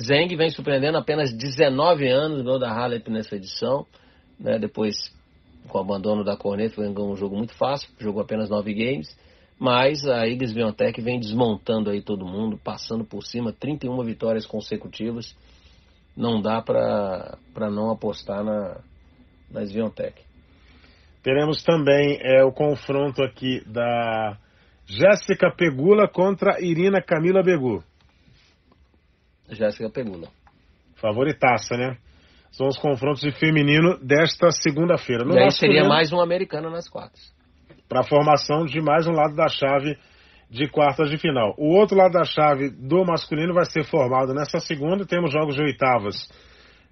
Zeng 0.00 0.34
vem 0.34 0.48
surpreendendo 0.48 0.96
apenas 0.96 1.30
19 1.30 2.08
anos, 2.08 2.40
gol 2.40 2.58
da 2.58 2.72
Halep 2.72 3.10
nessa 3.10 3.36
edição, 3.36 3.86
né, 4.40 4.58
depois 4.58 4.96
com 5.68 5.76
o 5.76 5.80
abandono 5.82 6.24
da 6.24 6.38
Cornet, 6.38 6.74
foi 6.74 6.88
um 6.88 7.16
jogo 7.16 7.36
muito 7.36 7.52
fácil, 7.52 7.90
jogou 7.98 8.22
apenas 8.22 8.48
9 8.48 8.72
games. 8.72 9.14
Mas 9.58 10.06
a 10.08 10.26
Ignis 10.26 10.54
Biontech 10.54 10.98
vem 11.02 11.20
desmontando 11.20 11.90
aí 11.90 12.00
todo 12.00 12.24
mundo, 12.24 12.56
passando 12.56 13.04
por 13.04 13.22
cima, 13.24 13.52
31 13.52 14.02
vitórias 14.04 14.46
consecutivas. 14.46 15.36
Não 16.16 16.40
dá 16.40 16.62
para 16.62 17.70
não 17.70 17.90
apostar 17.90 18.42
na, 18.42 18.80
na 19.50 19.66
Sviontech. 19.66 20.14
Teremos 21.22 21.62
também 21.62 22.18
é, 22.22 22.42
o 22.42 22.52
confronto 22.52 23.22
aqui 23.22 23.62
da 23.66 24.38
Jéssica 24.88 25.50
Pegula 25.54 26.08
contra 26.08 26.60
Irina 26.60 27.02
Camila 27.02 27.42
Begu. 27.42 27.82
Jéssica 29.50 29.90
Pegula. 29.90 30.28
Favoritaça, 30.96 31.76
né? 31.76 31.98
São 32.50 32.66
os 32.66 32.78
confrontos 32.78 33.20
de 33.20 33.30
feminino 33.30 33.98
desta 33.98 34.50
segunda-feira. 34.50 35.24
E 35.26 35.38
aí 35.38 35.50
seria 35.50 35.84
mais 35.84 36.12
um 36.12 36.20
americano 36.20 36.70
nas 36.70 36.88
quartas 36.88 37.36
para 37.88 38.00
a 38.00 38.04
formação 38.04 38.66
de 38.66 38.80
mais 38.80 39.06
um 39.06 39.12
lado 39.12 39.34
da 39.34 39.48
chave 39.48 39.96
de 40.50 40.68
quartas 40.68 41.10
de 41.10 41.16
final. 41.16 41.54
O 41.56 41.74
outro 41.74 41.96
lado 41.96 42.12
da 42.12 42.24
chave 42.24 42.70
do 42.70 43.04
masculino 43.04 43.54
vai 43.54 43.64
ser 43.64 43.84
formado 43.84 44.34
nessa 44.34 44.60
segunda. 44.60 45.06
Temos 45.06 45.32
jogos 45.32 45.56
de 45.56 45.62
oitavas. 45.62 46.28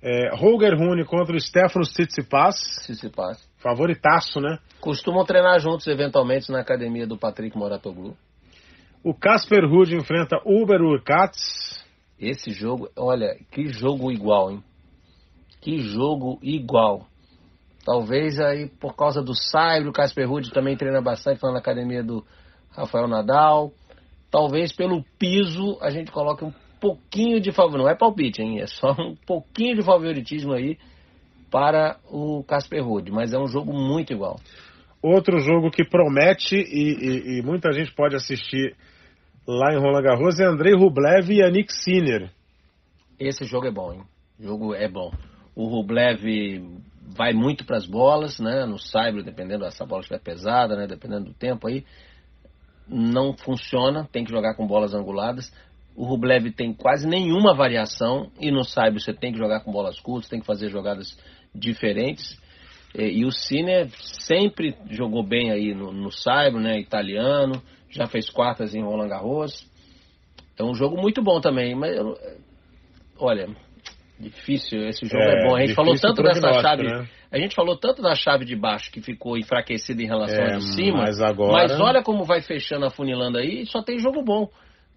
É, 0.09 0.31
Holger 0.37 0.73
Rune 0.79 1.05
contra 1.05 1.35
o 1.35 1.41
Stefanos 1.41 1.89
Tsitsipas. 1.89 2.55
Tsitsipas. 2.85 3.45
Favoritaço, 3.57 4.41
né? 4.41 4.61
Costumam 4.81 5.25
treinar 5.25 5.59
juntos, 5.59 5.85
eventualmente, 5.89 6.53
na 6.53 6.61
academia 6.61 7.09
do 7.09 7.19
Patrick 7.19 7.59
Moratoglu. 7.59 8.17
O 9.03 9.13
Casper 9.13 9.69
Ruud 9.69 9.97
enfrenta 9.97 10.41
Uber 10.47 10.81
Urkats. 10.81 11.85
Esse 12.21 12.53
jogo, 12.53 12.89
olha, 12.97 13.37
que 13.51 13.67
jogo 13.67 14.13
igual, 14.13 14.53
hein? 14.53 14.63
Que 15.61 15.79
jogo 15.79 16.39
igual. 16.41 17.05
Talvez 17.85 18.39
aí 18.39 18.69
por 18.69 18.95
causa 18.95 19.21
do 19.21 19.35
Saibro, 19.35 19.91
o 19.91 19.93
Casper 19.93 20.29
Ruud 20.29 20.53
também 20.53 20.77
treina 20.77 21.03
bastante, 21.03 21.41
falando 21.41 21.55
na 21.55 21.61
academia 21.61 22.05
do 22.05 22.25
Rafael 22.71 23.09
Nadal. 23.09 23.73
Talvez 24.31 24.73
pelo 24.73 25.03
piso 25.19 25.77
a 25.83 25.91
gente 25.91 26.13
coloque 26.13 26.45
um 26.45 26.53
pouquinho 26.81 27.41
de 27.41 27.53
favor, 27.53 27.79
não 27.79 27.89
é 27.89 27.95
palpite, 27.95 28.43
hein? 28.43 28.61
É 28.61 28.67
só 28.67 28.93
um 28.93 29.15
pouquinho 29.27 29.77
de 29.77 29.83
favoritismo 29.83 30.53
aí 30.53 30.79
para 31.51 31.99
o 32.11 32.45
Casper 32.45 32.85
Ruud, 32.85 33.11
mas 33.11 33.33
é 33.33 33.39
um 33.39 33.47
jogo 33.47 33.73
muito 33.73 34.13
igual. 34.13 34.39
Outro 35.03 35.39
jogo 35.39 35.71
que 35.71 35.85
promete 35.85 36.57
e, 36.57 37.37
e, 37.37 37.39
e 37.39 37.43
muita 37.43 37.73
gente 37.73 37.95
pode 37.95 38.17
assistir 38.17 38.75
lá 39.47 39.73
em 39.73 39.79
Roland 39.79 40.03
Garros 40.03 40.41
é 40.41 40.45
Andrei 40.45 40.75
Rublev 40.75 41.31
e 41.31 41.41
Yannick 41.41 41.73
Sinner. 41.73 42.31
Esse 43.19 43.45
jogo 43.45 43.67
é 43.67 43.71
bom, 43.71 43.93
hein? 43.93 44.03
O 44.39 44.43
jogo 44.43 44.75
é 44.75 44.89
bom. 44.89 45.13
O 45.55 45.69
Rublev 45.69 46.61
vai 47.17 47.33
muito 47.33 47.65
para 47.65 47.77
as 47.77 47.87
bolas, 47.87 48.39
né? 48.39 48.67
No 48.67 48.79
cyber, 48.79 49.23
dependendo 49.23 49.71
se 49.71 49.83
a 49.83 49.87
bola 49.87 50.01
estiver 50.01 50.21
pesada, 50.21 50.77
né? 50.77 50.87
Dependendo 50.87 51.27
do 51.27 51.35
tempo 51.35 51.69
aí, 51.69 51.85
não 52.89 53.33
funciona. 53.37 54.09
Tem 54.11 54.25
que 54.25 54.31
jogar 54.31 54.55
com 54.55 54.67
bolas 54.67 54.93
anguladas. 54.93 55.53
O 55.97 56.05
Rublev 56.05 56.53
tem 56.53 56.75
quase 56.75 57.09
nenhuma 57.09 57.55
variação 57.55 58.31
e 58.39 58.51
no 58.51 58.63
cyber 58.65 59.01
você 59.01 59.15
tem 59.15 59.33
que 59.33 59.39
jogar 59.39 59.61
com 59.61 59.73
bolas 59.73 59.99
curtas, 59.99 60.29
tem 60.29 60.41
que 60.41 60.47
fazer 60.47 60.69
jogadas 60.69 61.19
diferentes. 61.55 62.39
E, 62.95 63.21
e 63.21 63.25
o 63.25 63.33
Cine 63.33 63.89
sempre 64.25 64.77
jogou 64.91 65.23
bem 65.23 65.51
aí 65.51 65.75
no, 65.75 65.93
no 65.93 66.13
cyber, 66.13 66.61
né? 66.61 66.79
Italiano, 66.79 67.63
já 67.91 68.07
fez 68.07 68.29
quartas 68.29 68.75
em 68.75 68.83
Roland 68.83 69.09
Garros. 69.09 69.67
É 70.59 70.63
um 70.63 70.75
jogo 70.75 71.01
muito 71.01 71.23
bom 71.23 71.41
também, 71.41 71.75
mas 71.75 71.97
olha, 73.19 73.49
Difícil, 74.19 74.89
esse 74.89 75.05
jogo 75.05 75.23
é, 75.23 75.43
é 75.43 75.47
bom. 75.47 75.57
A 75.57 75.61
gente 75.61 75.75
falou 75.75 75.95
tanto 75.95 76.23
dessa 76.23 76.61
chave. 76.63 76.85
Né? 76.85 77.07
A 77.31 77.39
gente 77.39 77.55
falou 77.55 77.77
tanto 77.77 78.01
da 78.01 78.15
chave 78.15 78.47
de 78.47 78.57
baixo 78.57 78.91
que 78.91 79.03
ficou 79.03 79.37
enfraquecida 79.37 80.03
em 80.03 80.07
relação 80.07 80.43
é, 80.43 80.55
à 80.55 80.57
de 80.57 80.75
cima. 80.75 81.03
Mas, 81.03 81.21
agora... 81.21 81.53
mas 81.53 81.79
olha 81.79 82.03
como 82.03 82.25
vai 82.25 82.41
fechando 82.41 82.87
a 82.87 82.91
funilando 82.91 83.37
aí, 83.37 83.67
só 83.67 83.83
tem 83.83 83.99
jogo 83.99 84.23
bom 84.23 84.49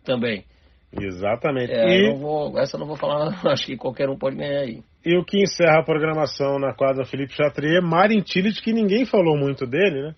também. 0.06 0.46
Exatamente. 0.92 1.72
É, 1.72 2.02
e... 2.02 2.10
não 2.10 2.20
vou, 2.20 2.60
essa 2.60 2.76
eu 2.76 2.80
não 2.80 2.88
vou 2.88 2.98
falar, 2.98 3.40
acho 3.52 3.66
que 3.66 3.78
qualquer 3.78 4.10
um 4.10 4.18
pode 4.18 4.36
ganhar 4.36 4.62
aí. 4.62 4.82
E 5.06 5.18
o 5.18 5.24
que 5.24 5.42
encerra 5.42 5.80
a 5.80 5.86
programação 5.86 6.60
na 6.60 6.74
quadra 6.74 7.06
Felipe 7.06 7.34
Chatrier, 7.34 7.82
Marin 7.82 8.24
Cilic, 8.26 8.62
que 8.62 8.74
ninguém 8.74 9.06
falou 9.06 9.38
muito 9.38 9.66
dele, 9.66 10.02
né? 10.02 10.16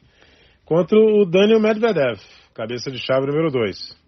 Contra 0.65 0.97
o 0.97 1.25
Daniel 1.25 1.59
Medvedev, 1.59 2.19
cabeça 2.55 2.89
de 2.89 2.97
chave 2.97 3.27
número 3.27 3.51
2. 3.51 3.99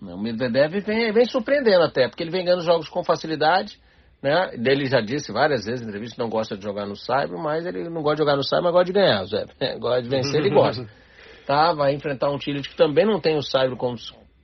O 0.00 0.16
Medvedev 0.16 0.80
vem, 0.80 1.12
vem 1.12 1.24
surpreendendo 1.26 1.84
até, 1.84 2.08
porque 2.08 2.22
ele 2.22 2.30
vem 2.30 2.44
ganhando 2.44 2.62
jogos 2.62 2.88
com 2.88 3.04
facilidade 3.04 3.78
né? 4.22 4.50
Ele 4.54 4.86
já 4.86 5.00
disse 5.00 5.32
várias 5.32 5.64
vezes 5.64 5.80
em 5.80 5.88
entrevista 5.88 6.16
que 6.16 6.22
não 6.22 6.28
gosta 6.28 6.56
de 6.56 6.64
jogar 6.64 6.86
no 6.86 6.96
Cyber, 6.96 7.38
mas 7.38 7.64
ele 7.64 7.88
não 7.88 8.02
gosta 8.02 8.16
de 8.16 8.22
jogar 8.22 8.36
no 8.36 8.42
Cyber, 8.42 8.64
mas 8.64 8.72
gosta 8.72 8.86
de 8.86 8.92
ganhar, 8.92 9.24
Zé. 9.24 9.46
gosta 9.78 10.02
de 10.02 10.08
vencer, 10.08 10.40
ele 10.40 10.50
gosta. 10.50 10.86
Tá, 11.46 11.72
vai 11.72 11.94
enfrentar 11.94 12.30
um 12.30 12.36
Tillit 12.36 12.68
que 12.68 12.76
também 12.76 13.06
não 13.06 13.22
tem 13.22 13.38
o 13.38 13.42
Cyber 13.42 13.74
como 13.74 13.96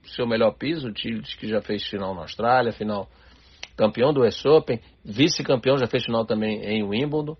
seu 0.09 0.27
melhor 0.27 0.51
piso, 0.51 0.87
o 0.87 0.93
Tillit 0.93 1.37
que 1.37 1.47
já 1.47 1.61
fez 1.61 1.85
final 1.87 2.13
na 2.13 2.21
Austrália, 2.21 2.71
final 2.71 3.07
campeão 3.75 4.13
do 4.13 4.25
US 4.25 4.45
Open, 4.45 4.79
vice-campeão, 5.03 5.77
já 5.77 5.87
fez 5.87 6.05
final 6.05 6.25
também 6.25 6.63
em 6.63 6.83
Wimbledon. 6.83 7.35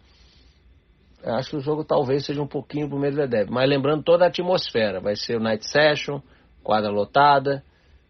Acho 1.24 1.52
que 1.52 1.56
o 1.56 1.62
jogo 1.62 1.84
talvez 1.84 2.26
seja 2.26 2.42
um 2.42 2.48
pouquinho 2.48 2.88
pro 2.88 3.00
Medvedev, 3.00 3.50
mas 3.50 3.68
lembrando 3.68 4.04
toda 4.04 4.26
a 4.26 4.28
atmosfera, 4.28 5.00
vai 5.00 5.16
ser 5.16 5.38
o 5.38 5.40
Night 5.40 5.66
Session, 5.66 6.22
quadra 6.64 6.92
lotada, 6.92 7.64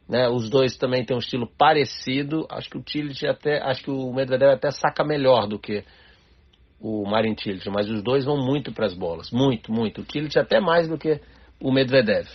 né? 0.08 0.28
Os 0.28 0.50
dois 0.50 0.78
também 0.78 1.04
têm 1.04 1.16
um 1.16 1.20
estilo 1.20 1.48
parecido. 1.58 2.46
Acho 2.50 2.70
que 2.70 2.78
o 2.78 2.82
Tillich 2.82 3.26
até, 3.28 3.62
acho 3.62 3.84
que 3.84 3.92
o 3.92 4.14
Medvedev 4.14 4.54
até 4.54 4.70
saca 4.72 5.04
melhor 5.04 5.48
do 5.48 5.58
que 5.58 5.84
o 6.80 7.06
Marin 7.10 7.34
Tillich, 7.34 7.70
mas 7.70 7.90
os 7.90 8.04
dois 8.04 8.26
vão 8.26 8.38
muito 8.38 8.72
para 8.72 8.86
as 8.86 8.94
bolas, 8.94 9.32
muito, 9.32 9.72
muito. 9.72 10.02
O 10.02 10.04
Tillich 10.04 10.38
até 10.38 10.60
mais 10.60 10.88
do 10.88 10.98
que 10.98 11.20
o 11.60 11.72
Medvedev. 11.72 12.28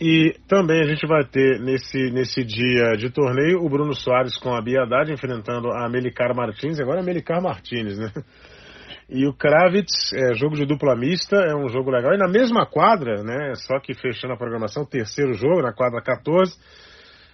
E 0.00 0.34
também 0.48 0.80
a 0.80 0.86
gente 0.86 1.06
vai 1.06 1.24
ter 1.24 1.60
nesse, 1.60 2.10
nesse 2.10 2.44
dia 2.44 2.96
de 2.96 3.10
torneio 3.10 3.64
o 3.64 3.68
Bruno 3.68 3.94
Soares 3.94 4.36
com 4.36 4.54
a 4.54 4.60
Bia 4.60 4.84
enfrentando 5.08 5.70
a 5.70 5.88
Melicar 5.88 6.34
Martins, 6.34 6.80
agora 6.80 7.00
a 7.00 7.04
Melicar 7.04 7.40
Martins, 7.40 7.98
né? 7.98 8.10
E 9.08 9.26
o 9.26 9.34
Kravitz, 9.34 10.12
é, 10.14 10.34
jogo 10.34 10.56
de 10.56 10.64
dupla 10.64 10.96
mista, 10.96 11.36
é 11.36 11.54
um 11.54 11.68
jogo 11.68 11.90
legal. 11.90 12.14
E 12.14 12.18
na 12.18 12.26
mesma 12.26 12.64
quadra, 12.66 13.22
né? 13.22 13.54
Só 13.54 13.78
que 13.78 13.94
fechando 13.94 14.32
a 14.32 14.36
programação, 14.36 14.84
terceiro 14.84 15.34
jogo, 15.34 15.62
na 15.62 15.74
quadra 15.74 16.00
14, 16.00 16.56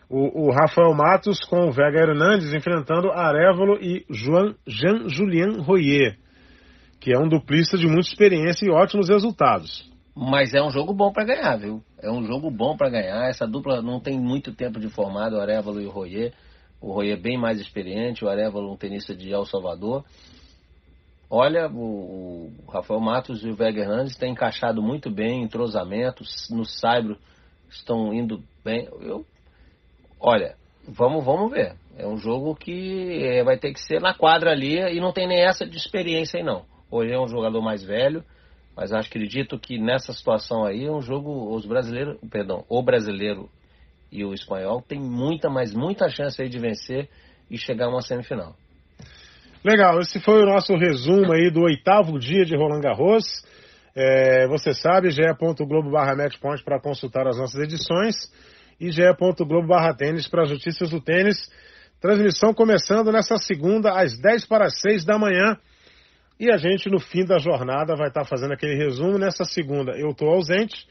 o, 0.08 0.48
o 0.48 0.50
Rafael 0.50 0.92
Matos 0.92 1.38
com 1.44 1.68
o 1.68 1.72
Vega 1.72 2.00
Hernandes 2.00 2.52
enfrentando 2.52 3.12
Arevalo 3.12 3.78
e 3.80 4.04
Joan, 4.10 4.54
Jean-Julien 4.66 5.60
Royer, 5.60 6.18
que 7.00 7.14
é 7.14 7.18
um 7.18 7.28
duplista 7.28 7.78
de 7.78 7.86
muita 7.86 8.08
experiência 8.08 8.66
e 8.66 8.70
ótimos 8.70 9.08
resultados. 9.08 9.88
Mas 10.22 10.52
é 10.52 10.62
um 10.62 10.70
jogo 10.70 10.92
bom 10.92 11.10
para 11.10 11.24
ganhar, 11.24 11.56
viu? 11.56 11.82
É 11.98 12.10
um 12.10 12.22
jogo 12.24 12.50
bom 12.50 12.76
para 12.76 12.90
ganhar. 12.90 13.30
Essa 13.30 13.46
dupla 13.46 13.80
não 13.80 13.98
tem 13.98 14.20
muito 14.20 14.52
tempo 14.52 14.78
de 14.78 14.90
formado, 14.90 15.36
o 15.36 15.40
Arevalo 15.40 15.80
e 15.80 15.86
o 15.86 15.90
Royer. 15.90 16.34
O 16.78 16.92
Royer 16.92 17.18
bem 17.18 17.38
mais 17.38 17.58
experiente, 17.58 18.22
o 18.22 18.28
Arevalo 18.28 18.70
um 18.70 18.76
tenista 18.76 19.14
de 19.14 19.32
El 19.32 19.46
Salvador. 19.46 20.04
Olha, 21.30 21.70
o, 21.70 22.52
o 22.66 22.70
Rafael 22.70 23.00
Matos 23.00 23.42
e 23.42 23.48
o 23.48 23.54
Vega 23.54 23.80
Hernandes 23.80 24.14
têm 24.18 24.32
encaixado 24.32 24.82
muito 24.82 25.10
bem, 25.10 25.42
entrosamentos, 25.42 26.50
no 26.50 26.66
Saibro 26.66 27.16
estão 27.70 28.12
indo 28.12 28.42
bem. 28.62 28.88
Eu 29.00 29.24
Olha, 30.20 30.54
vamos, 30.86 31.24
vamos 31.24 31.50
ver. 31.50 31.76
É 31.96 32.06
um 32.06 32.18
jogo 32.18 32.54
que 32.54 33.24
é, 33.24 33.42
vai 33.42 33.56
ter 33.56 33.72
que 33.72 33.80
ser 33.80 34.02
na 34.02 34.12
quadra 34.12 34.50
ali 34.50 34.76
e 34.76 35.00
não 35.00 35.12
tem 35.12 35.26
nem 35.26 35.40
essa 35.40 35.64
de 35.64 35.78
experiência 35.78 36.38
aí 36.38 36.44
não. 36.44 36.66
Hoje 36.90 37.10
é 37.10 37.18
um 37.18 37.26
jogador 37.26 37.62
mais 37.62 37.82
velho, 37.82 38.22
mas 38.76 38.92
acho 38.92 39.08
acredito 39.08 39.58
que 39.58 39.78
nessa 39.78 40.12
situação 40.12 40.64
aí 40.64 40.84
é 40.84 40.90
um 40.90 41.00
jogo 41.00 41.54
os 41.54 41.66
brasileiros, 41.66 42.18
perdão, 42.30 42.64
o 42.68 42.82
brasileiro 42.82 43.48
e 44.10 44.24
o 44.24 44.34
espanhol 44.34 44.82
tem 44.82 44.98
muita, 44.98 45.48
mas 45.48 45.72
muita 45.72 46.08
chance 46.08 46.40
aí 46.40 46.48
de 46.48 46.58
vencer 46.58 47.08
e 47.50 47.58
chegar 47.58 47.86
a 47.86 47.90
uma 47.90 48.02
semifinal. 48.02 48.54
Legal, 49.64 50.00
esse 50.00 50.18
foi 50.20 50.42
o 50.42 50.46
nosso 50.46 50.74
resumo 50.74 51.32
aí 51.32 51.50
do 51.50 51.60
oitavo 51.62 52.18
dia 52.18 52.44
de 52.44 52.56
Roland 52.56 52.80
Garros. 52.80 53.24
É, 53.94 54.46
você 54.46 54.72
sabe, 54.72 55.10
ge.globo 55.10 55.90
barra 55.90 56.16
matchpoint 56.16 56.64
para 56.64 56.80
consultar 56.80 57.26
as 57.26 57.36
nossas 57.36 57.60
edições 57.60 58.14
e 58.80 58.90
ge.globo 58.90 59.66
barra 59.66 59.94
tênis 59.94 60.26
para 60.28 60.44
as 60.44 60.50
notícias 60.50 60.90
do 60.90 61.00
tênis. 61.00 61.36
Transmissão 62.00 62.54
começando 62.54 63.12
nessa 63.12 63.36
segunda 63.36 63.92
às 63.92 64.18
10 64.18 64.46
para 64.46 64.64
as 64.64 64.80
6 64.80 65.04
da 65.04 65.18
manhã. 65.18 65.58
E 66.40 66.50
a 66.50 66.56
gente, 66.56 66.88
no 66.88 66.98
fim 66.98 67.22
da 67.22 67.36
jornada, 67.36 67.94
vai 67.94 68.08
estar 68.08 68.24
fazendo 68.24 68.54
aquele 68.54 68.74
resumo. 68.74 69.18
Nessa 69.18 69.44
segunda, 69.44 69.92
eu 69.92 70.08
estou 70.08 70.30
ausente. 70.30 70.88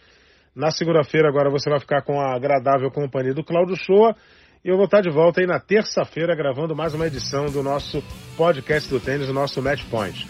Na 0.56 0.70
segunda-feira, 0.70 1.28
agora, 1.28 1.50
você 1.50 1.68
vai 1.72 1.80
ficar 1.80 2.04
com 2.04 2.22
a 2.22 2.36
agradável 2.36 2.92
companhia 2.92 3.34
do 3.34 3.44
Cláudio 3.44 3.76
Shoa. 3.76 4.16
E 4.64 4.70
eu 4.70 4.76
vou 4.76 4.86
estar 4.86 5.02
de 5.02 5.10
volta 5.10 5.42
aí 5.42 5.48
na 5.48 5.60
terça-feira 5.60 6.36
gravando 6.36 6.76
mais 6.76 6.94
uma 6.94 7.08
edição 7.08 7.48
do 7.48 7.64
nosso 7.64 8.04
podcast 8.38 8.88
do 8.92 9.00
tênis, 9.00 9.28
o 9.28 9.34
nosso 9.34 9.60
Match 9.60 9.84
Point. 9.90 10.28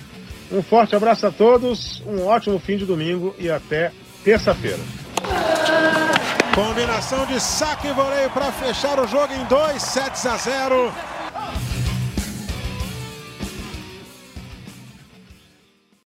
Um 0.54 0.64
forte 0.64 0.96
abraço 0.96 1.28
a 1.28 1.32
todos, 1.32 2.02
um 2.08 2.26
ótimo 2.26 2.58
fim 2.58 2.78
de 2.78 2.86
domingo 2.86 3.36
e 3.38 3.52
até 3.52 3.92
terça-feira. 4.24 4.80
Combinação 6.56 7.26
de 7.26 7.42
saque 7.42 7.90
e 7.90 7.92
voleio 7.92 8.30
para 8.30 8.54
fechar 8.54 8.98
o 8.98 9.06
jogo 9.06 9.34
em 9.34 9.44
2 9.48 9.82
sets 9.82 10.26
a 10.26 10.38
0. 10.38 11.19